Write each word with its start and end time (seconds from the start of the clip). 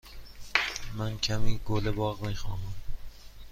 من 0.97 1.17
کمی 1.17 1.59
گل 1.65 1.91
باغ 1.91 2.25
می 2.27 2.35
خواهم. 2.35 2.73